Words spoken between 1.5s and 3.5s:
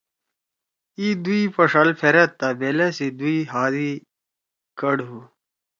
پݜال پھرأد تا بیلأ سی دُوئی